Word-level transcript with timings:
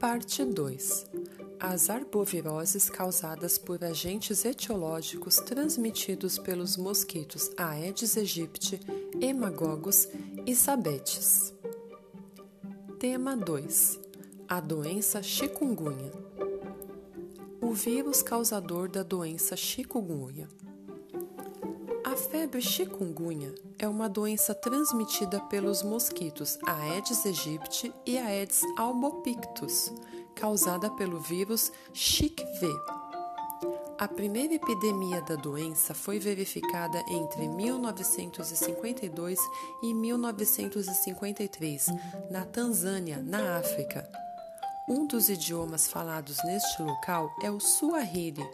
Parte 0.00 0.46
2 0.46 1.04
As 1.60 1.90
arboviroses 1.90 2.88
causadas 2.88 3.58
por 3.58 3.84
agentes 3.84 4.46
etiológicos 4.46 5.36
transmitidos 5.36 6.38
pelos 6.38 6.78
mosquitos 6.78 7.50
Aedes 7.54 8.16
aegypti, 8.16 8.80
Hemagogos 9.20 10.08
e 10.46 10.56
Sabetes. 10.56 11.52
Tema 12.98 13.36
2 13.36 14.00
A 14.48 14.58
doença 14.58 15.22
chikungunya. 15.22 16.12
O 17.60 17.74
vírus 17.74 18.22
causador 18.22 18.88
da 18.88 19.02
doença 19.02 19.54
chikungunya. 19.54 20.48
Febre 22.28 22.60
chikungunya 22.60 23.54
é 23.78 23.88
uma 23.88 24.08
doença 24.08 24.54
transmitida 24.54 25.40
pelos 25.40 25.82
mosquitos 25.82 26.58
Aedes 26.66 27.24
aegypti 27.24 27.92
e 28.04 28.18
Aedes 28.18 28.60
albopictus, 28.76 29.90
causada 30.34 30.90
pelo 30.90 31.18
vírus 31.18 31.72
CHIKV. 31.94 32.68
A 33.98 34.06
primeira 34.06 34.54
epidemia 34.54 35.22
da 35.22 35.34
doença 35.34 35.94
foi 35.94 36.18
verificada 36.18 37.02
entre 37.08 37.48
1952 37.48 39.38
e 39.82 39.94
1953 39.94 41.86
na 42.30 42.44
Tanzânia, 42.44 43.22
na 43.22 43.56
África. 43.58 44.06
Um 44.88 45.06
dos 45.06 45.30
idiomas 45.30 45.88
falados 45.88 46.36
neste 46.44 46.82
local 46.82 47.30
é 47.42 47.50
o 47.50 47.60
Swahili, 47.60 48.46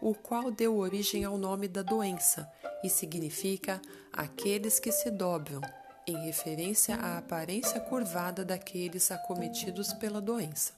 o 0.00 0.14
qual 0.14 0.50
deu 0.50 0.76
origem 0.76 1.24
ao 1.24 1.36
nome 1.36 1.68
da 1.68 1.82
doença 1.82 2.50
e 2.82 2.88
significa 2.88 3.80
aqueles 4.12 4.78
que 4.78 4.90
se 4.90 5.10
dobram, 5.10 5.60
em 6.06 6.24
referência 6.24 6.96
à 6.96 7.18
aparência 7.18 7.78
curvada 7.80 8.44
daqueles 8.44 9.10
acometidos 9.10 9.92
pela 9.92 10.20
doença. 10.20 10.72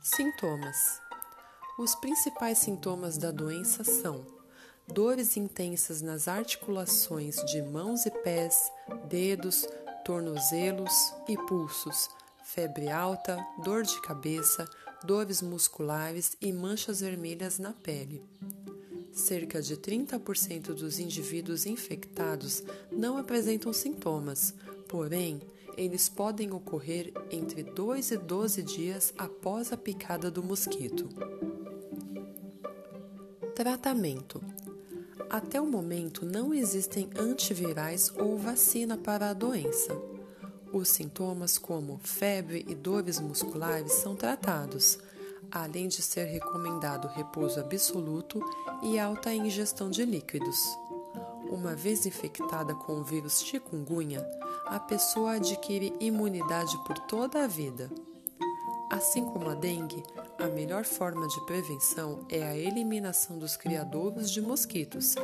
Sintomas: 0.00 1.00
Os 1.78 1.94
principais 1.96 2.58
sintomas 2.58 3.16
da 3.16 3.30
doença 3.30 3.82
são 3.82 4.26
dores 4.86 5.36
intensas 5.36 6.02
nas 6.02 6.28
articulações 6.28 7.36
de 7.46 7.62
mãos 7.62 8.04
e 8.04 8.10
pés, 8.10 8.70
dedos, 9.08 9.66
tornozelos 10.04 10.92
e 11.26 11.36
pulsos, 11.36 12.08
febre 12.44 12.90
alta, 12.90 13.38
dor 13.64 13.82
de 13.82 14.00
cabeça, 14.02 14.68
dores 15.04 15.42
musculares 15.42 16.36
e 16.40 16.52
manchas 16.52 17.00
vermelhas 17.00 17.58
na 17.58 17.72
pele. 17.72 18.22
Cerca 19.12 19.62
de 19.62 19.76
30% 19.76 20.74
dos 20.74 20.98
indivíduos 20.98 21.66
infectados 21.66 22.62
não 22.90 23.16
apresentam 23.16 23.72
sintomas, 23.72 24.54
porém, 24.88 25.40
eles 25.76 26.08
podem 26.08 26.52
ocorrer 26.52 27.12
entre 27.30 27.62
2 27.62 28.12
e 28.12 28.16
12 28.16 28.62
dias 28.62 29.12
após 29.16 29.72
a 29.72 29.76
picada 29.76 30.30
do 30.30 30.42
mosquito. 30.42 31.08
Tratamento: 33.54 34.42
Até 35.28 35.60
o 35.60 35.66
momento 35.66 36.24
não 36.24 36.54
existem 36.54 37.08
antivirais 37.16 38.12
ou 38.16 38.36
vacina 38.36 38.96
para 38.96 39.30
a 39.30 39.34
doença. 39.34 40.13
Os 40.74 40.88
sintomas, 40.88 41.56
como 41.56 42.00
febre 42.02 42.66
e 42.68 42.74
dores 42.74 43.20
musculares, 43.20 43.92
são 43.92 44.16
tratados 44.16 44.98
além 45.48 45.86
de 45.86 46.02
ser 46.02 46.24
recomendado 46.24 47.06
repouso 47.06 47.60
absoluto 47.60 48.42
e 48.82 48.98
alta 48.98 49.32
ingestão 49.32 49.88
de 49.88 50.04
líquidos. 50.04 50.58
Uma 51.48 51.76
vez 51.76 52.06
infectada 52.06 52.74
com 52.74 52.94
o 52.94 53.04
vírus 53.04 53.40
chikungunya, 53.40 54.26
a 54.66 54.80
pessoa 54.80 55.34
adquire 55.34 55.94
imunidade 56.00 56.76
por 56.84 56.98
toda 56.98 57.44
a 57.44 57.46
vida. 57.46 57.88
Assim 58.90 59.24
como 59.24 59.48
a 59.50 59.54
dengue, 59.54 60.02
a 60.40 60.46
melhor 60.48 60.84
forma 60.84 61.28
de 61.28 61.40
prevenção 61.46 62.26
é 62.28 62.42
a 62.42 62.56
eliminação 62.56 63.38
dos 63.38 63.56
criadouros 63.56 64.28
de 64.28 64.40
mosquitos, 64.40 65.14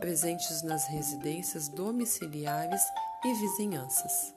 presentes 0.00 0.62
nas 0.62 0.86
residências 0.88 1.68
domiciliares 1.68 2.80
e 3.22 3.34
vizinhanças. 3.34 4.33